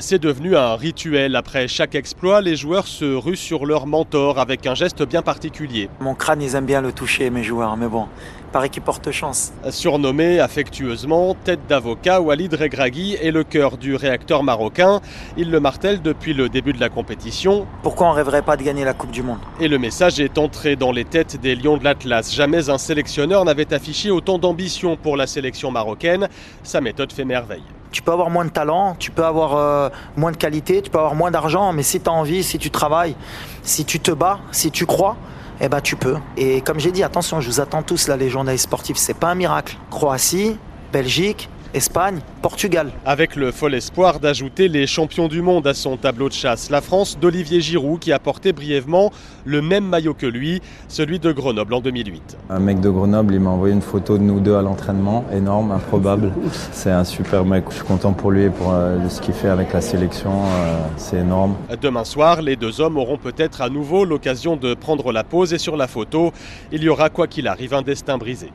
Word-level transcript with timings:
C'est 0.00 0.18
devenu 0.18 0.56
un 0.56 0.76
rituel. 0.76 1.36
Après 1.36 1.68
chaque 1.68 1.94
exploit, 1.94 2.40
les 2.40 2.56
joueurs 2.56 2.86
se 2.86 3.04
ruent 3.04 3.36
sur 3.36 3.66
leur 3.66 3.86
mentor 3.86 4.38
avec 4.38 4.66
un 4.66 4.74
geste 4.74 5.06
bien 5.06 5.20
particulier. 5.20 5.90
Mon 6.00 6.14
crâne, 6.14 6.40
ils 6.40 6.54
aiment 6.54 6.64
bien 6.64 6.80
le 6.80 6.90
toucher, 6.90 7.28
mes 7.28 7.42
joueurs, 7.42 7.76
mais 7.76 7.86
bon, 7.86 8.06
paraît 8.50 8.70
qu'ils 8.70 8.82
portent 8.82 9.10
chance. 9.10 9.52
Surnommé 9.68 10.40
affectueusement 10.40 11.36
tête 11.44 11.60
d'avocat, 11.68 12.22
Walid 12.22 12.54
Regragui 12.54 13.14
est 13.20 13.30
le 13.30 13.44
cœur 13.44 13.76
du 13.76 13.94
réacteur 13.94 14.42
marocain. 14.42 15.02
Il 15.36 15.50
le 15.50 15.60
martèle 15.60 16.00
depuis 16.00 16.32
le 16.32 16.48
début 16.48 16.72
de 16.72 16.80
la 16.80 16.88
compétition. 16.88 17.66
Pourquoi 17.82 18.08
on 18.08 18.12
rêverait 18.12 18.42
pas 18.42 18.56
de 18.56 18.62
gagner 18.62 18.84
la 18.84 18.94
Coupe 18.94 19.10
du 19.10 19.22
Monde? 19.22 19.40
Et 19.60 19.68
le 19.68 19.78
message 19.78 20.18
est 20.18 20.38
entré 20.38 20.76
dans 20.76 20.92
les 20.92 21.04
têtes 21.04 21.38
des 21.38 21.54
Lions 21.54 21.76
de 21.76 21.84
l'Atlas. 21.84 22.34
Jamais 22.34 22.70
un 22.70 22.78
sélectionneur 22.78 23.44
n'avait 23.44 23.74
affiché 23.74 24.10
autant 24.10 24.38
d'ambition 24.38 24.96
pour 24.96 25.18
la 25.18 25.26
sélection 25.26 25.70
marocaine. 25.70 26.28
Sa 26.62 26.80
méthode 26.80 27.12
fait 27.12 27.26
merveille. 27.26 27.62
Tu 27.92 28.02
peux 28.02 28.12
avoir 28.12 28.30
moins 28.30 28.44
de 28.44 28.50
talent, 28.50 28.94
tu 28.98 29.10
peux 29.10 29.24
avoir 29.24 29.56
euh, 29.56 29.88
moins 30.16 30.32
de 30.32 30.36
qualité, 30.36 30.80
tu 30.82 30.90
peux 30.90 30.98
avoir 30.98 31.14
moins 31.14 31.30
d'argent, 31.30 31.72
mais 31.72 31.82
si 31.82 32.00
tu 32.00 32.08
as 32.08 32.12
envie, 32.12 32.42
si 32.42 32.58
tu 32.58 32.70
travailles, 32.70 33.16
si 33.62 33.84
tu 33.84 33.98
te 34.00 34.10
bats, 34.12 34.38
si 34.52 34.70
tu 34.70 34.86
crois, 34.86 35.16
eh 35.60 35.68
ben 35.68 35.80
tu 35.80 35.96
peux. 35.96 36.16
Et 36.36 36.60
comme 36.60 36.78
j'ai 36.80 36.92
dit, 36.92 37.02
attention, 37.02 37.40
je 37.40 37.48
vous 37.48 37.60
attends 37.60 37.82
tous 37.82 38.08
là, 38.08 38.16
les 38.16 38.30
journalistes 38.30 38.64
sportifs, 38.64 38.96
c'est 38.96 39.14
pas 39.14 39.28
un 39.28 39.34
miracle. 39.34 39.76
Croatie, 39.90 40.56
Belgique, 40.92 41.48
Espagne, 41.72 42.18
Portugal. 42.42 42.90
Avec 43.06 43.36
le 43.36 43.52
fol 43.52 43.74
espoir 43.76 44.18
d'ajouter 44.18 44.66
les 44.66 44.88
champions 44.88 45.28
du 45.28 45.40
monde 45.40 45.68
à 45.68 45.74
son 45.74 45.96
tableau 45.96 46.28
de 46.28 46.34
chasse, 46.34 46.68
la 46.68 46.80
France 46.80 47.16
d'Olivier 47.20 47.60
Giroud 47.60 48.00
qui 48.00 48.12
a 48.12 48.18
porté 48.18 48.52
brièvement 48.52 49.12
le 49.44 49.62
même 49.62 49.86
maillot 49.86 50.14
que 50.14 50.26
lui, 50.26 50.60
celui 50.88 51.20
de 51.20 51.30
Grenoble 51.30 51.74
en 51.74 51.80
2008. 51.80 52.38
Un 52.50 52.58
mec 52.58 52.80
de 52.80 52.90
Grenoble, 52.90 53.34
il 53.34 53.40
m'a 53.40 53.50
envoyé 53.50 53.72
une 53.72 53.82
photo 53.82 54.18
de 54.18 54.22
nous 54.22 54.40
deux 54.40 54.56
à 54.56 54.62
l'entraînement, 54.62 55.24
énorme, 55.32 55.70
improbable. 55.70 56.32
C'est 56.72 56.90
un 56.90 57.04
super 57.04 57.44
mec, 57.44 57.64
je 57.70 57.76
suis 57.76 57.84
content 57.84 58.12
pour 58.12 58.32
lui 58.32 58.44
et 58.44 58.50
pour 58.50 58.72
euh, 58.72 59.08
ce 59.08 59.20
qu'il 59.20 59.34
fait 59.34 59.48
avec 59.48 59.72
la 59.72 59.80
sélection, 59.80 60.32
euh, 60.44 60.76
c'est 60.96 61.18
énorme. 61.18 61.54
Demain 61.80 62.04
soir, 62.04 62.42
les 62.42 62.56
deux 62.56 62.80
hommes 62.80 62.96
auront 62.96 63.16
peut-être 63.16 63.60
à 63.60 63.68
nouveau 63.68 64.04
l'occasion 64.04 64.56
de 64.56 64.74
prendre 64.74 65.12
la 65.12 65.22
pause 65.22 65.52
et 65.52 65.58
sur 65.58 65.76
la 65.76 65.86
photo, 65.86 66.32
il 66.72 66.82
y 66.82 66.88
aura 66.88 67.10
quoi 67.10 67.26
qu'il 67.26 67.46
arrive 67.46 67.74
un 67.74 67.82
destin 67.82 68.18
brisé. 68.18 68.50